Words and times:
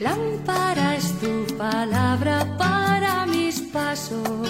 Lámpara 0.00 0.96
es 0.96 1.12
tu 1.20 1.56
palabra 1.58 2.56
para 2.56 3.26
mis 3.26 3.60
pasos, 3.60 4.48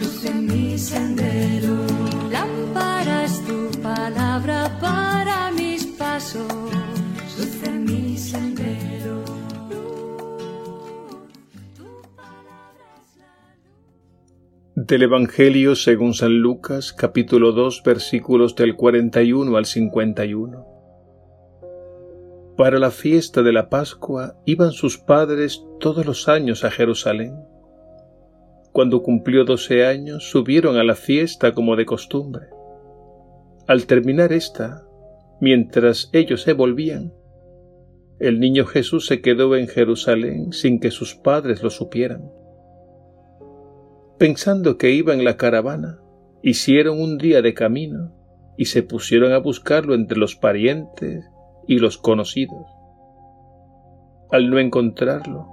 luz 0.00 0.24
en 0.24 0.46
mi 0.46 0.78
sendero. 0.78 1.74
Lámpara 2.30 3.24
es 3.24 3.44
tu 3.44 3.68
palabra 3.82 4.78
para 4.80 5.50
mis 5.50 5.86
pasos, 5.86 6.46
luz 7.36 7.62
en 7.64 7.84
mi 7.84 8.16
sendero. 8.16 9.24
Del 14.76 15.02
Evangelio 15.02 15.74
según 15.74 16.14
San 16.14 16.38
Lucas, 16.38 16.92
capítulo 16.92 17.50
2, 17.50 17.82
versículos 17.84 18.54
del 18.54 18.76
41 18.76 19.56
al 19.56 19.66
51. 19.66 20.75
Para 22.56 22.78
la 22.78 22.90
fiesta 22.90 23.42
de 23.42 23.52
la 23.52 23.68
Pascua 23.68 24.34
iban 24.46 24.72
sus 24.72 24.96
padres 24.96 25.62
todos 25.78 26.06
los 26.06 26.26
años 26.26 26.64
a 26.64 26.70
Jerusalén. 26.70 27.34
Cuando 28.72 29.02
cumplió 29.02 29.44
doce 29.44 29.84
años, 29.84 30.30
subieron 30.30 30.78
a 30.78 30.84
la 30.84 30.94
fiesta 30.94 31.52
como 31.52 31.76
de 31.76 31.84
costumbre. 31.84 32.46
Al 33.66 33.84
terminar 33.84 34.32
esta, 34.32 34.86
mientras 35.38 36.08
ellos 36.14 36.42
se 36.42 36.54
volvían, 36.54 37.12
el 38.20 38.40
niño 38.40 38.64
Jesús 38.64 39.06
se 39.06 39.20
quedó 39.20 39.54
en 39.54 39.68
Jerusalén 39.68 40.52
sin 40.52 40.80
que 40.80 40.90
sus 40.90 41.14
padres 41.14 41.62
lo 41.62 41.68
supieran. 41.68 42.30
Pensando 44.18 44.78
que 44.78 44.92
iba 44.92 45.12
en 45.12 45.24
la 45.24 45.36
caravana, 45.36 46.00
hicieron 46.42 47.02
un 47.02 47.18
día 47.18 47.42
de 47.42 47.52
camino 47.52 48.14
y 48.56 48.64
se 48.64 48.82
pusieron 48.82 49.32
a 49.32 49.38
buscarlo 49.38 49.94
entre 49.94 50.16
los 50.16 50.36
parientes 50.36 51.26
y 51.66 51.78
los 51.78 51.98
conocidos. 51.98 52.66
Al 54.30 54.50
no 54.50 54.58
encontrarlo, 54.58 55.48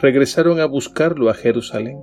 regresaron 0.00 0.60
a 0.60 0.66
buscarlo 0.66 1.30
a 1.30 1.34
Jerusalén. 1.34 2.00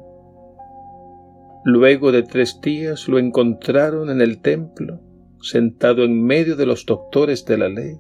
Luego 1.64 2.12
de 2.12 2.24
tres 2.24 2.60
días 2.62 3.08
lo 3.08 3.20
encontraron 3.20 4.10
en 4.10 4.22
el 4.22 4.42
templo, 4.42 5.00
sentado 5.42 6.04
en 6.04 6.24
medio 6.24 6.56
de 6.56 6.66
los 6.66 6.86
doctores 6.86 7.46
de 7.46 7.58
la 7.58 7.70
ley, 7.70 8.00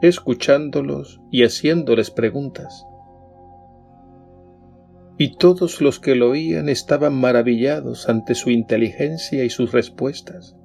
escuchándolos 0.00 1.20
y 1.32 1.42
haciéndoles 1.42 2.10
preguntas. 2.10 2.84
Y 5.20 5.36
todos 5.36 5.80
los 5.80 5.98
que 5.98 6.14
lo 6.14 6.30
oían 6.30 6.68
estaban 6.68 7.14
maravillados 7.14 8.08
ante 8.08 8.36
su 8.36 8.50
inteligencia 8.50 9.44
y 9.44 9.50
sus 9.50 9.72
respuestas 9.72 10.56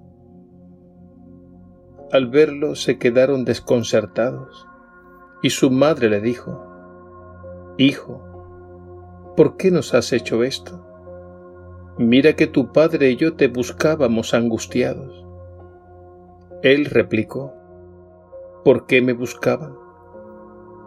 al 2.14 2.28
verlo 2.28 2.75
se 2.75 3.00
quedaron 3.00 3.44
desconcertados, 3.44 4.67
y 5.42 5.50
su 5.50 5.72
madre 5.72 6.11
le 6.11 6.22
dijo, 6.22 6.64
Hijo, 7.80 9.33
¿por 9.36 9.58
qué 9.58 9.72
nos 9.72 9.95
has 9.95 10.14
hecho 10.14 10.44
esto? 10.44 10.86
Mira 11.97 12.34
que 12.36 12.45
tu 12.45 12.72
padre 12.72 13.09
y 13.09 13.16
yo 13.16 13.34
te 13.36 13.47
buscábamos 13.47 14.36
angustiados. 14.36 15.25
Él 16.61 16.86
replicó, 16.86 17.56
¿por 18.64 18.86
qué 18.86 19.02
me 19.02 19.14
buscaban? 19.14 19.73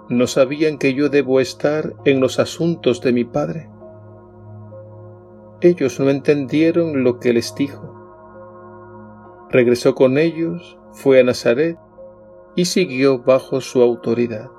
¿No 0.09 0.29
sabían 0.29 0.79
que 0.79 0.95
yo 0.95 1.09
debo 1.09 1.41
estar 1.41 1.93
en 2.05 2.21
los 2.21 2.39
asuntos 2.39 3.01
de 3.01 3.13
mi 3.13 3.25
padre? 3.25 3.69
Ellos 5.61 5.99
no 5.99 6.09
entendieron 6.09 7.03
lo 7.03 7.19
que 7.19 7.33
les 7.33 7.53
dijo. 7.57 7.95
Regresó 9.51 9.97
con 9.97 10.19
ellos 10.19 10.79
fue 10.97 11.21
a 11.21 11.25
Nazaret 11.25 11.79
y 12.55 12.65
siguió 12.65 13.19
bajo 13.23 13.61
su 13.61 13.83
autoridad. 13.83 14.51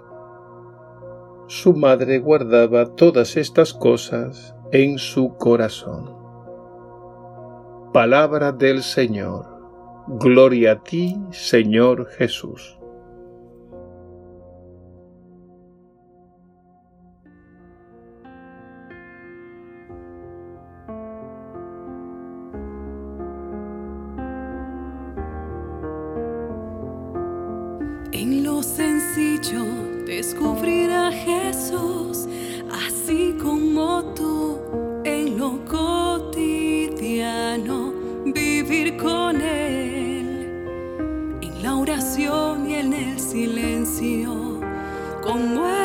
Su 1.48 1.74
madre 1.74 2.20
guardaba 2.20 2.86
todas 2.96 3.38
estas 3.38 3.74
cosas 3.74 4.56
en 4.72 5.00
su 5.00 5.36
corazón. 5.36 6.16
Palabra 7.92 8.52
del 8.52 8.84
Señor. 8.84 9.48
Gloria 10.08 10.74
a 10.74 10.84
ti, 10.84 11.18
Señor 11.32 12.06
Jesús. 12.12 12.77
Silencio, 43.38 44.34
como 45.22 45.77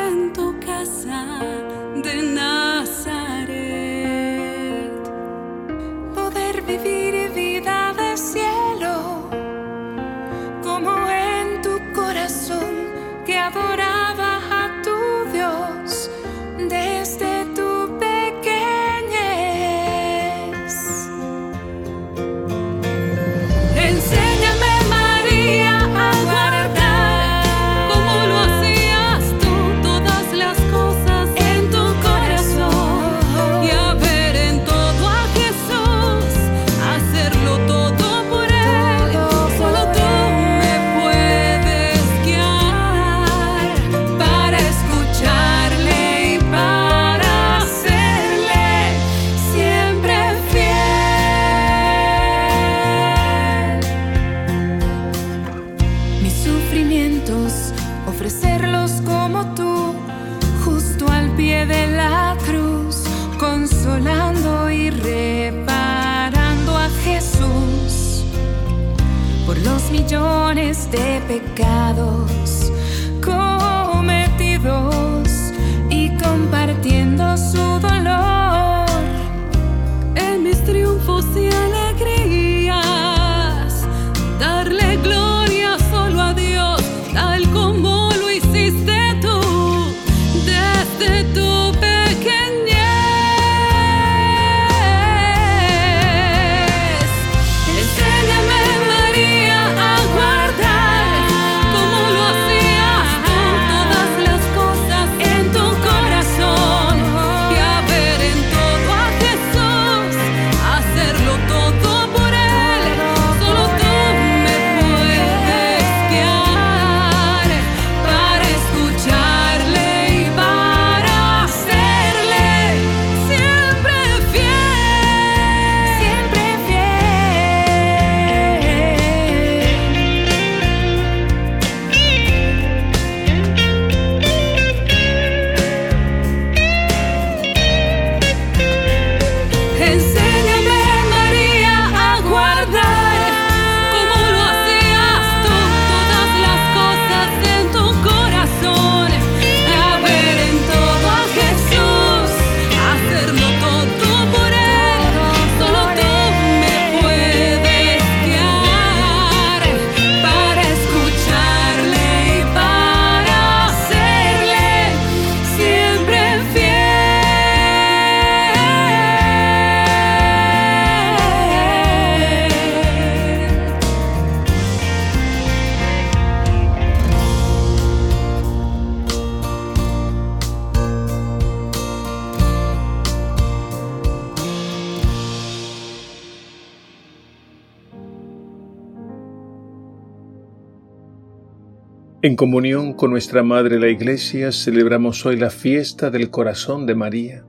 En 192.25 192.37
comunión 192.37 192.93
con 192.93 193.11
nuestra 193.11 193.43
Madre 193.43 193.81
la 193.81 193.89
Iglesia 193.89 194.53
celebramos 194.53 195.27
hoy 195.27 195.37
la 195.37 195.51
fiesta 195.51 196.09
del 196.09 196.31
corazón 196.31 196.87
de 196.87 196.95
María. 196.95 197.45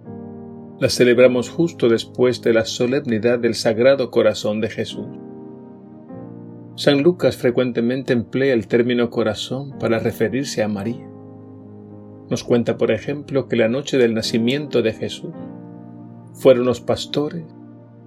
La 0.80 0.90
celebramos 0.90 1.48
justo 1.48 1.90
después 1.90 2.42
de 2.42 2.54
la 2.54 2.66
solemnidad 2.66 3.38
del 3.38 3.54
Sagrado 3.54 4.10
Corazón 4.10 4.62
de 4.62 4.72
Jesús. 4.72 5.06
San 6.76 7.04
Lucas 7.04 7.38
frecuentemente 7.38 8.14
emplea 8.14 8.56
el 8.56 8.68
término 8.68 9.12
corazón 9.12 9.78
para 9.78 10.00
referirse 10.00 10.64
a 10.64 10.68
María. 10.68 11.08
Nos 12.32 12.44
cuenta, 12.44 12.76
por 12.76 12.90
ejemplo, 12.90 13.48
que 13.48 13.58
la 13.58 13.70
noche 13.70 14.00
del 14.00 14.16
nacimiento 14.16 14.82
de 14.82 14.94
Jesús 14.94 15.36
fueron 16.34 16.66
los 16.66 16.82
pastores 16.82 17.44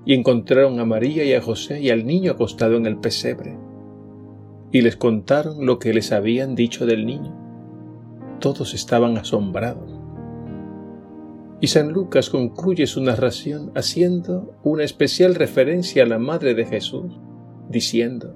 y 0.04 0.14
encontraron 0.14 0.80
a 0.80 0.84
María 0.84 1.22
y 1.22 1.32
a 1.32 1.40
José 1.40 1.80
y 1.80 1.90
al 1.90 2.04
niño 2.04 2.32
acostado 2.32 2.76
en 2.76 2.86
el 2.86 2.96
pesebre 2.96 3.56
y 4.76 4.82
les 4.82 4.94
contaron 4.94 5.64
lo 5.64 5.78
que 5.78 5.94
les 5.94 6.12
habían 6.12 6.54
dicho 6.54 6.84
del 6.84 7.06
niño. 7.06 7.34
Todos 8.40 8.74
estaban 8.74 9.16
asombrados. 9.16 9.90
Y 11.62 11.68
San 11.68 11.92
Lucas 11.92 12.28
concluye 12.28 12.86
su 12.86 13.02
narración 13.02 13.72
haciendo 13.74 14.54
una 14.62 14.84
especial 14.84 15.34
referencia 15.34 16.02
a 16.02 16.06
la 16.06 16.18
Madre 16.18 16.52
de 16.52 16.66
Jesús, 16.66 17.18
diciendo, 17.70 18.34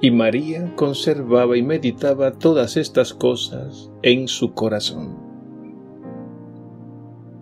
Y 0.00 0.12
María 0.12 0.72
conservaba 0.76 1.56
y 1.56 1.64
meditaba 1.64 2.30
todas 2.30 2.76
estas 2.76 3.12
cosas 3.12 3.90
en 4.02 4.28
su 4.28 4.54
corazón. 4.54 5.16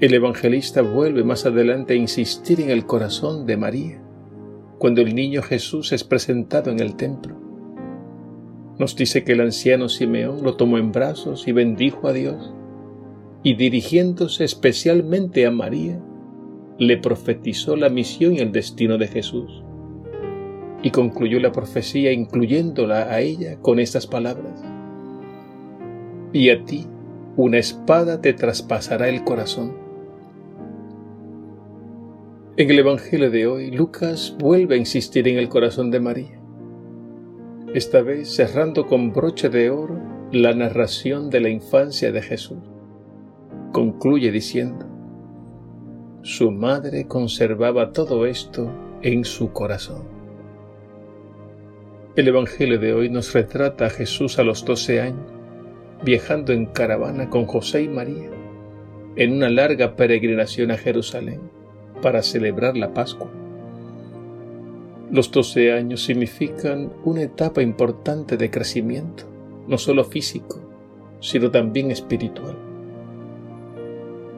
El 0.01 0.15
evangelista 0.15 0.81
vuelve 0.81 1.25
más 1.25 1.45
adelante 1.45 1.93
a 1.93 1.97
insistir 1.97 2.63
en 2.63 2.71
el 2.71 2.87
corazón 2.87 3.45
de 3.45 3.59
María 3.59 4.04
cuando 4.79 5.01
el 5.01 5.15
niño 5.15 5.43
Jesús 5.43 5.93
es 5.93 6.05
presentado 6.05 6.71
en 6.71 6.81
el 6.81 6.97
templo. 6.97 7.37
Nos 8.79 8.97
dice 8.97 9.23
que 9.23 9.33
el 9.33 9.41
anciano 9.41 9.89
Simeón 9.89 10.43
lo 10.43 10.57
tomó 10.57 10.79
en 10.79 10.93
brazos 10.93 11.47
y 11.47 11.53
bendijo 11.53 12.09
a 12.09 12.13
Dios, 12.13 12.53
y 13.43 13.55
dirigiéndose 13.55 14.45
especialmente 14.45 15.47
a 15.47 15.51
María, 15.51 16.01
le 16.79 16.97
profetizó 16.97 17.77
la 17.77 17.89
misión 17.89 18.35
y 18.35 18.39
el 18.39 18.51
destino 18.51 18.99
de 18.99 19.07
Jesús, 19.07 19.63
y 20.83 20.91
concluyó 20.91 21.39
la 21.39 21.53
profecía 21.53 22.13
incluyéndola 22.13 23.13
a 23.13 23.21
ella 23.21 23.59
con 23.61 23.79
estas 23.79 24.07
palabras. 24.07 24.63
Y 26.33 26.51
a 26.51 26.65
ti 26.65 26.87
una 27.37 27.59
espada 27.59 28.21
te 28.21 28.33
traspasará 28.33 29.09
el 29.09 29.23
corazón 29.25 29.84
en 32.57 32.71
el 32.71 32.79
Evangelio 32.79 33.33
de 33.33 33.49
hoy, 33.49 33.73
Lucas 33.73 34.37
vuelve 34.39 34.77
a 34.77 34.79
insistir 34.79 35.27
en 35.27 35.39
el 35.39 35.49
corazón 35.49 35.91
de 35.91 35.99
María, 35.99 36.41
esta 37.75 38.01
vez 38.01 38.29
cerrando 38.29 38.87
con 38.87 39.13
broche 39.13 39.49
de 39.49 39.71
oro 39.71 40.01
la 40.31 40.55
narración 40.55 41.31
de 41.31 41.41
la 41.41 41.49
infancia 41.49 42.13
de 42.13 42.23
Jesús. 42.23 42.59
Concluye 43.73 44.31
diciendo, 44.31 44.87
su 46.23 46.53
madre 46.53 47.09
conservaba 47.09 47.93
todo 47.93 48.25
esto 48.25 48.71
en 49.03 49.25
su 49.25 49.53
corazón. 49.53 50.05
El 52.15 52.29
Evangelio 52.29 52.79
de 52.79 52.95
hoy 52.95 53.11
nos 53.11 53.33
retrata 53.33 53.87
a 53.87 53.91
Jesús 53.91 54.39
a 54.39 54.45
los 54.45 54.65
doce 54.65 55.01
años, 55.01 55.27
viajando 56.05 56.53
en 56.53 56.67
caravana 56.67 57.29
con 57.29 57.47
José 57.47 57.83
y 57.83 57.89
María, 57.89 58.31
en 59.17 59.33
una 59.33 59.51
larga 59.51 59.97
peregrinación 59.97 60.71
a 60.71 60.77
Jerusalén 60.77 61.54
para 62.05 62.23
celebrar 62.23 62.77
la 62.77 62.93
Pascua. 62.93 63.31
Los 65.11 65.31
12 65.31 65.73
años 65.73 66.05
significan 66.05 66.93
una 67.03 67.23
etapa 67.23 67.63
importante 67.63 68.37
de 68.37 68.51
crecimiento, 68.51 69.25
no 69.67 69.79
solo 69.79 70.05
físico, 70.05 70.61
sino 71.21 71.51
también 71.51 71.91
espiritual. 71.91 72.59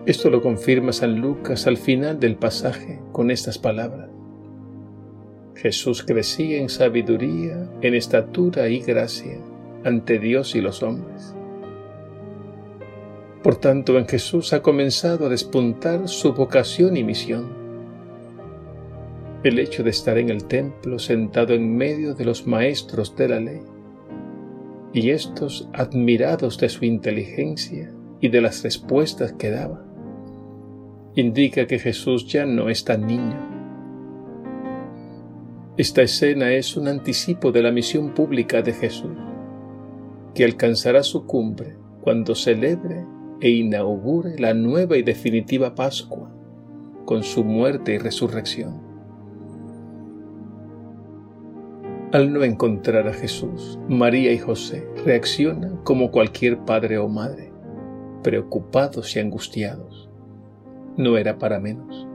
Esto 0.07 0.31
lo 0.31 0.43
confirma 0.43 0.93
San 0.93 1.21
Lucas 1.21 1.67
al 1.67 1.77
final 1.77 2.21
del 2.21 2.37
pasaje 2.37 3.01
con 3.11 3.33
estas 3.33 3.59
palabras. 3.59 4.11
Jesús 5.57 6.05
crecía 6.05 6.59
en 6.59 6.69
sabiduría, 6.69 7.69
en 7.81 7.95
estatura 7.97 8.69
y 8.69 8.79
gracia 8.79 9.41
ante 9.83 10.21
Dios 10.21 10.55
y 10.55 10.61
los 10.61 10.85
hombres. 10.85 11.36
Por 13.47 13.59
tanto, 13.59 13.97
en 13.97 14.09
Jesús 14.09 14.53
ha 14.55 14.61
comenzado 14.61 15.27
a 15.27 15.29
despuntar 15.29 16.09
su 16.09 16.33
vocación 16.33 16.97
y 16.97 17.05
misión. 17.05 17.47
El 19.45 19.61
hecho 19.61 19.85
de 19.85 19.91
estar 19.91 20.19
en 20.19 20.31
el 20.31 20.47
templo 20.47 20.99
sentado 20.99 21.55
en 21.55 21.77
medio 21.77 22.13
de 22.15 22.25
los 22.25 22.49
maestros 22.49 23.15
de 23.15 23.29
la 23.29 23.39
ley, 23.39 23.61
y 24.93 25.11
estos 25.11 25.69
admirados 25.75 26.59
de 26.59 26.69
su 26.69 26.85
inteligencia 26.85 27.93
y 28.21 28.31
de 28.31 28.41
las 28.41 28.65
respuestas 28.65 29.35
que 29.35 29.53
daba, 29.53 29.81
indica 31.15 31.69
que 31.69 31.79
Jesús 31.79 32.27
ya 32.27 32.47
no 32.47 32.69
es 32.69 32.83
tan 32.83 33.07
niño. 33.07 33.39
Esta 35.77 36.03
escena 36.03 36.53
es 36.53 36.77
un 36.77 36.89
anticipo 36.89 37.53
de 37.53 37.63
la 37.63 37.71
misión 37.71 38.13
pública 38.13 38.61
de 38.63 38.73
Jesús, 38.73 39.17
que 40.35 40.45
alcanzará 40.45 41.05
su 41.05 41.27
cumbre 41.27 41.77
cuando 42.03 42.35
celebre 42.35 43.05
e 43.41 43.51
inaugure 43.51 44.39
la 44.39 44.55
nueva 44.55 44.97
y 44.97 45.03
definitiva 45.03 45.75
Pascua 45.75 46.31
con 47.05 47.23
su 47.23 47.45
muerte 47.45 47.95
y 47.95 47.99
resurrección. 47.99 48.81
Al 52.13 52.33
no 52.33 52.45
encontrar 52.45 53.09
a 53.09 53.13
Jesús, 53.13 53.79
María 53.89 54.33
y 54.33 54.39
José 54.39 54.87
reaccionan 55.05 55.77
como 55.79 56.11
cualquier 56.11 56.59
padre 56.59 56.99
o 56.99 57.09
madre, 57.09 57.53
preocupados 58.23 59.15
y 59.17 59.21
angustiados. 59.21 60.09
No 60.97 61.17
era 61.17 61.39
para 61.39 61.61
menos. 61.61 62.07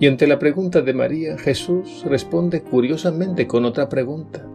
Y 0.00 0.06
ante 0.06 0.26
la 0.26 0.38
pregunta 0.38 0.80
de 0.80 0.94
María, 0.94 1.38
Jesús 1.38 2.04
responde 2.06 2.62
curiosamente 2.62 3.46
con 3.46 3.64
otra 3.64 3.88
pregunta, 3.88 4.46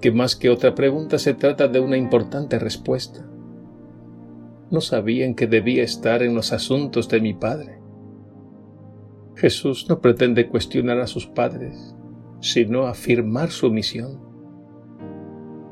que 0.00 0.12
más 0.12 0.36
que 0.36 0.50
otra 0.50 0.74
pregunta 0.74 1.18
se 1.18 1.34
trata 1.34 1.68
de 1.68 1.80
una 1.80 1.96
importante 1.96 2.58
respuesta 2.58 3.26
no 4.70 4.80
sabían 4.80 5.34
que 5.34 5.46
debía 5.46 5.82
estar 5.82 6.22
en 6.22 6.34
los 6.34 6.52
asuntos 6.52 7.08
de 7.08 7.20
mi 7.20 7.34
Padre. 7.34 7.80
Jesús 9.36 9.86
no 9.88 10.00
pretende 10.00 10.48
cuestionar 10.48 10.98
a 10.98 11.06
sus 11.06 11.26
padres, 11.26 11.94
sino 12.40 12.86
afirmar 12.86 13.50
su 13.50 13.70
misión. 13.70 14.20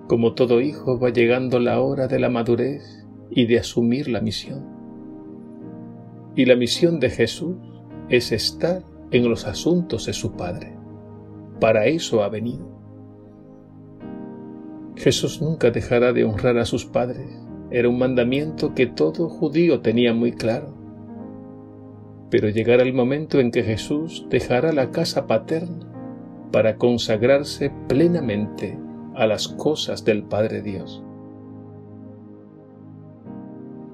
Como 0.07 0.35
todo 0.35 0.61
hijo 0.61 0.99
va 1.01 1.11
llegando 1.11 1.59
la 1.59 1.81
hora 1.81 2.07
de 2.07 2.19
la 2.21 2.29
madurez 2.29 3.07
y 3.31 3.47
de 3.47 3.59
asumir 3.59 4.09
la 4.09 4.21
misión. 4.21 4.67
Y 6.37 6.45
la 6.45 6.57
misión 6.57 7.01
de 7.01 7.11
Jesús 7.11 7.57
es 8.11 8.33
estar 8.33 8.85
en 9.11 9.29
los 9.29 9.47
asuntos 9.47 10.07
de 10.07 10.13
su 10.13 10.33
Padre. 10.33 10.77
Para 11.59 11.87
eso 11.87 12.23
ha 12.23 12.29
venido. 12.29 12.75
Jesús 14.97 15.41
nunca 15.41 15.71
dejará 15.71 16.13
de 16.13 16.25
honrar 16.25 16.59
a 16.59 16.65
sus 16.65 16.85
padres 16.85 17.45
era 17.75 17.89
un 17.89 17.99
mandamiento 17.99 18.73
que 18.73 18.87
todo 18.87 19.29
judío 19.29 19.81
tenía 19.81 20.15
muy 20.15 20.31
claro. 20.31 20.73
Pero 22.31 22.49
llegará 22.49 22.85
el 22.85 22.95
momento 22.95 23.41
en 23.41 23.51
que 23.51 23.65
Jesús 23.65 24.29
dejará 24.31 24.73
la 24.73 24.93
casa 24.93 25.27
paterna 25.27 25.85
para 26.53 26.77
consagrarse 26.77 27.73
plenamente 27.89 28.79
a 29.17 29.27
las 29.27 29.49
cosas 29.49 30.05
del 30.05 30.23
Padre 30.23 30.63
Dios. 30.63 31.03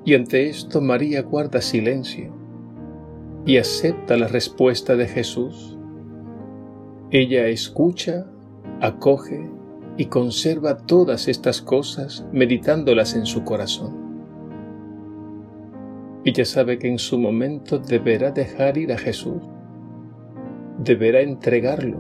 Y 0.05 0.15
ante 0.15 0.51
esto 0.51 0.83
María 0.83 1.23
guarda 1.23 1.63
silencio 1.63 2.35
y 3.47 3.57
acepta 3.57 4.19
la 4.19 4.29
respuesta 4.29 4.95
de 4.95 5.09
Jesús. 5.09 5.79
Ella 7.11 7.47
escucha, 7.47 8.27
acoge 8.83 9.49
y 9.97 10.07
conserva 10.07 10.79
todas 10.79 11.29
estas 11.29 11.61
cosas 11.61 12.27
meditándolas 12.33 13.15
en 13.15 13.27
su 13.27 13.45
corazón. 13.45 14.11
Ella 16.25 16.45
sabe 16.45 16.79
que 16.79 16.89
en 16.89 16.99
su 16.99 17.19
momento 17.19 17.79
deberá 17.79 18.31
dejar 18.31 18.77
ir 18.77 18.93
a 18.93 18.99
Jesús, 18.99 19.43
deberá 20.79 21.21
entregarlo, 21.21 21.99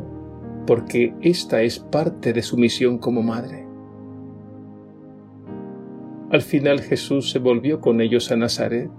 porque 0.67 1.15
esta 1.21 1.63
es 1.63 1.79
parte 1.79 2.33
de 2.33 2.43
su 2.43 2.57
misión 2.57 2.99
como 2.99 3.23
madre. 3.23 3.67
Al 6.31 6.43
final 6.43 6.81
Jesús 6.81 7.31
se 7.31 7.39
volvió 7.39 7.81
con 7.81 8.01
ellos 8.01 8.31
a 8.31 8.37
Nazaret 8.37 8.91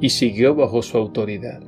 y 0.00 0.10
siguió 0.10 0.54
bajo 0.54 0.82
su 0.82 0.96
autoridad. 0.96 1.60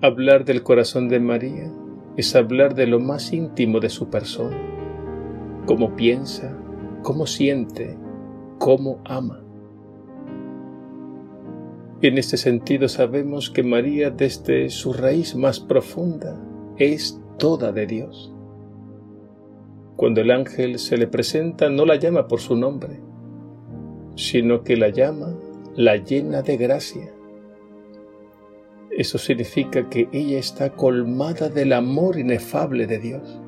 Hablar 0.00 0.44
del 0.44 0.62
corazón 0.62 1.08
de 1.08 1.20
María 1.20 1.70
es 2.16 2.36
hablar 2.36 2.74
de 2.74 2.86
lo 2.86 3.00
más 3.00 3.32
íntimo 3.32 3.80
de 3.80 3.88
su 3.88 4.08
persona, 4.10 4.56
cómo 5.66 5.96
piensa, 5.96 6.56
cómo 7.02 7.26
siente, 7.26 7.96
cómo 8.58 9.00
ama. 9.04 9.42
En 12.02 12.18
este 12.18 12.36
sentido 12.36 12.88
sabemos 12.88 13.50
que 13.50 13.62
María 13.62 14.10
desde 14.10 14.70
su 14.70 14.92
raíz 14.92 15.36
más 15.36 15.60
profunda 15.60 16.36
es 16.76 17.20
toda 17.38 17.72
de 17.72 17.86
Dios. 17.86 18.34
Cuando 19.96 20.20
el 20.20 20.32
ángel 20.32 20.78
se 20.78 20.96
le 20.96 21.06
presenta 21.06 21.70
no 21.70 21.86
la 21.86 21.96
llama 21.96 22.26
por 22.26 22.40
su 22.40 22.56
nombre, 22.56 23.00
sino 24.16 24.62
que 24.64 24.76
la 24.76 24.88
llama 24.88 25.34
la 25.76 25.96
llena 25.96 26.42
de 26.42 26.56
gracia. 26.56 27.12
Eso 28.96 29.16
significa 29.16 29.88
que 29.88 30.08
ella 30.12 30.38
está 30.38 30.70
colmada 30.70 31.48
del 31.48 31.72
amor 31.72 32.18
inefable 32.18 32.86
de 32.86 32.98
Dios. 32.98 33.40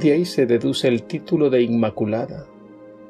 De 0.00 0.12
ahí 0.12 0.24
se 0.24 0.46
deduce 0.46 0.88
el 0.88 1.02
título 1.02 1.50
de 1.50 1.62
Inmaculada, 1.62 2.46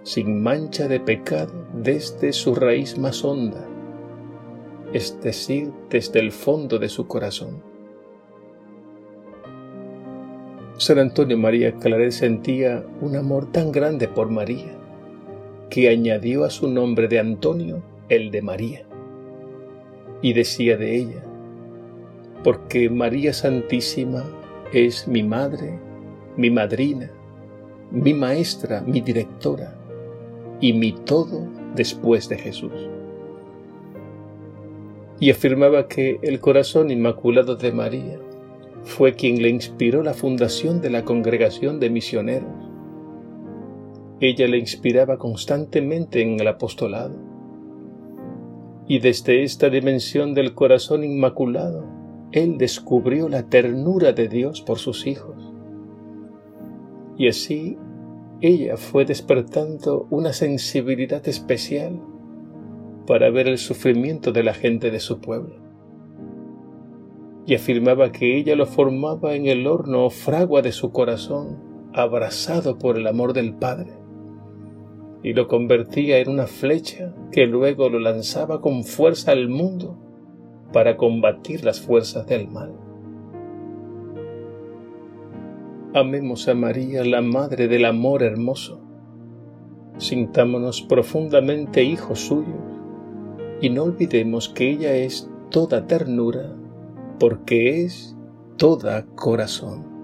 sin 0.03 0.43
mancha 0.43 0.89
de 0.89 0.99
pecado 0.99 1.67
desde 1.75 2.33
su 2.33 2.55
raíz 2.55 2.99
más 2.99 3.25
honda, 3.25 3.67
es 4.93 5.21
decir, 5.21 5.73
desde 5.91 6.19
el 6.19 6.33
fondo 6.33 6.79
de 6.79 6.89
su 6.89 7.07
corazón. 7.07 7.63
San 10.79 10.99
Antonio 10.99 11.39
María 11.39 11.73
Claret 11.77 12.13
sentía 12.13 12.85
un 13.01 13.17
amor 13.17 13.51
tan 13.51 13.73
grande 13.73 14.09
por 14.09 14.29
María 14.29 14.77
que 15.71 15.89
añadió 15.89 16.45
a 16.45 16.51
su 16.51 16.69
nombre 16.69 17.09
de 17.09 17.19
Antonio 17.19 17.83
el 18.09 18.31
de 18.31 18.43
María. 18.43 18.87
Y 20.23 20.33
decía 20.33 20.77
de 20.77 20.97
ella, 20.97 21.25
porque 22.43 22.89
María 22.89 23.33
Santísima 23.33 24.25
es 24.73 25.07
mi 25.07 25.23
madre, 25.23 25.79
mi 26.37 26.51
madrina, 26.51 27.11
mi 27.91 28.15
maestra, 28.15 28.83
mi 28.83 29.01
directora 29.01 29.77
y 30.61 30.73
mi 30.73 30.93
todo 30.93 31.47
después 31.75 32.29
de 32.29 32.39
Jesús. 32.39 32.73
Y 35.19 35.31
afirmaba 35.31 35.89
que 35.89 36.19
el 36.23 36.41
corazón 36.41 36.91
inmaculado 36.91 37.57
de 37.57 37.73
María 37.73 38.19
fue 38.83 39.15
quien 39.15 39.43
le 39.43 39.49
inspiró 39.49 40.03
la 40.03 40.15
fundación 40.15 40.81
de 40.81 40.91
la 40.91 41.05
congregación 41.05 41.81
de 41.81 41.91
misioneros. 41.91 42.71
Ella 44.21 44.47
le 44.47 44.59
inspiraba 44.59 45.19
constantemente 45.19 46.23
en 46.23 46.39
el 46.41 46.49
apostolado. 46.49 47.26
Y 48.89 49.01
desde 49.01 49.43
esta 49.43 49.69
dimensión 49.69 50.35
del 50.35 50.55
corazón 50.55 51.05
inmaculado, 51.05 51.85
él 52.33 52.59
descubrió 52.59 53.29
la 53.29 53.49
ternura 53.49 54.13
de 54.13 54.29
Dios 54.29 54.63
por 54.63 54.79
sus 54.79 55.07
hijos. 55.07 55.53
Y 57.17 57.29
así 57.29 57.79
ella 58.41 58.77
fue 58.77 59.05
despertando 59.05 60.07
una 60.11 60.33
sensibilidad 60.33 61.27
especial 61.27 62.01
para 63.07 63.31
ver 63.31 63.49
el 63.49 63.59
sufrimiento 63.59 64.33
de 64.33 64.43
la 64.43 64.55
gente 64.55 64.91
de 64.91 65.01
su 65.01 65.21
pueblo 65.21 65.67
y 67.47 67.55
afirmaba 67.55 68.11
que 68.11 68.37
ella 68.37 68.57
lo 68.57 68.67
formaba 68.67 69.35
en 69.35 69.47
el 69.47 69.67
horno 69.69 70.07
o 70.07 70.11
fragua 70.11 70.63
de 70.63 70.73
su 70.73 70.91
corazón, 70.91 71.57
abrazado 71.95 72.77
por 72.77 72.99
el 72.99 73.07
amor 73.07 73.33
del 73.33 73.55
Padre, 73.55 73.93
y 75.23 75.33
lo 75.33 75.49
convertía 75.49 76.19
en 76.19 76.29
una 76.29 76.47
flecha 76.47 77.15
que 77.33 77.47
luego 77.47 77.89
lo 77.89 77.99
lanzaba 77.99 78.61
con 78.61 78.85
fuerza 78.85 79.33
al 79.33 79.49
mundo 79.49 79.99
para 80.73 80.97
combatir 80.97 81.65
las 81.65 81.81
fuerzas 81.81 82.27
del 82.27 82.49
mal. 82.49 82.73
Amemos 85.95 86.47
a 86.49 86.55
María, 86.55 87.05
la 87.05 87.23
Madre 87.23 87.69
del 87.69 87.87
Amor 87.87 88.23
Hermoso. 88.23 88.81
Sintámonos 89.99 90.83
profundamente 90.83 91.83
hijos 91.83 92.21
suyos 92.21 92.77
y 93.63 93.71
no 93.71 93.85
olvidemos 93.85 94.51
que 94.51 94.71
ella 94.71 94.95
es 94.95 95.31
toda 95.51 95.87
ternura 95.87 96.55
porque 97.19 97.83
es 97.85 98.15
toda 98.59 99.07
corazón. 99.15 99.96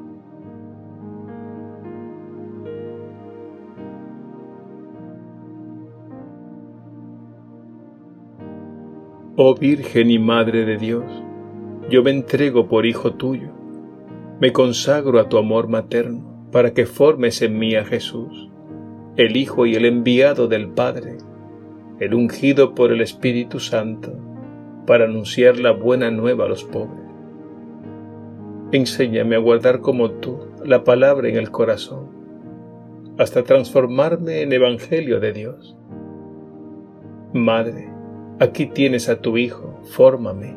Oh 9.35 9.55
Virgen 9.55 10.11
y 10.11 10.19
Madre 10.19 10.67
de 10.67 10.77
Dios, 10.77 11.05
yo 11.89 12.03
me 12.03 12.11
entrego 12.11 12.69
por 12.69 12.85
Hijo 12.85 13.15
tuyo, 13.15 13.49
me 14.41 14.53
consagro 14.53 15.19
a 15.19 15.31
tu 15.31 15.39
amor 15.39 15.69
materno 15.69 16.49
para 16.53 16.75
que 16.75 16.85
formes 16.85 17.41
en 17.41 17.59
mí 17.59 17.75
a 17.75 17.83
Jesús, 17.83 18.51
el 19.17 19.39
Hijo 19.39 19.65
y 19.65 19.75
el 19.75 19.87
enviado 19.87 20.49
del 20.49 20.69
Padre, 20.69 21.17
el 21.99 22.13
ungido 22.13 22.75
por 22.75 22.93
el 22.93 23.01
Espíritu 23.01 23.59
Santo, 23.59 24.13
para 24.87 25.07
anunciar 25.07 25.59
la 25.59 25.71
buena 25.71 26.11
nueva 26.11 26.45
a 26.45 26.49
los 26.49 26.65
pobres. 26.65 27.07
Enséñame 28.73 29.37
a 29.37 29.39
guardar 29.39 29.81
como 29.81 30.11
tú 30.11 30.41
la 30.63 30.85
palabra 30.85 31.31
en 31.31 31.37
el 31.37 31.51
corazón, 31.51 32.07
hasta 33.17 33.45
transformarme 33.45 34.43
en 34.43 34.53
Evangelio 34.53 35.21
de 35.21 35.33
Dios. 35.33 35.75
Madre, 37.33 38.02
aquí 38.39 38.67
tienes 38.67 39.09
a 39.09 39.21
tu 39.21 39.37
Hijo, 39.37 39.81
fórmame. 39.85 40.57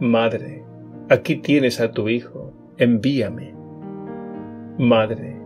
Madre, 0.00 0.64
aquí 1.08 1.36
tienes 1.36 1.80
a 1.80 1.90
tu 1.92 2.08
Hijo, 2.08 2.52
envíame. 2.76 3.54
Madre, 4.78 5.40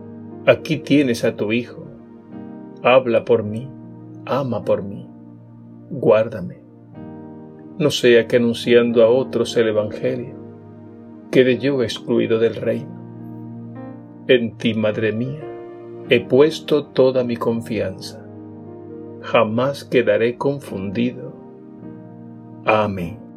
aquí 0.45 0.77
tienes 0.77 1.23
a 1.23 1.35
tu 1.35 1.51
Hijo, 1.51 1.85
habla 2.83 3.25
por 3.25 3.43
mí, 3.43 3.69
ama 4.25 4.63
por 4.63 4.83
mí, 4.83 5.07
guárdame. 5.89 6.59
No 7.77 7.91
sea 7.91 8.27
que 8.27 8.37
anunciando 8.37 9.03
a 9.03 9.09
otros 9.09 9.55
el 9.55 9.69
Evangelio, 9.69 10.35
quede 11.31 11.57
yo 11.59 11.81
excluido 11.83 12.39
del 12.39 12.55
reino. 12.55 12.99
En 14.27 14.57
ti, 14.57 14.73
Madre 14.73 15.11
mía, 15.11 15.41
he 16.09 16.19
puesto 16.19 16.87
toda 16.87 17.23
mi 17.23 17.35
confianza. 17.35 18.28
Jamás 19.21 19.83
quedaré 19.83 20.35
confundido. 20.37 21.33
Amén. 22.65 23.28